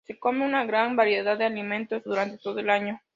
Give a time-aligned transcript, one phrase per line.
[0.07, 2.99] Se come una gran variedad de alimentos durante todo el año.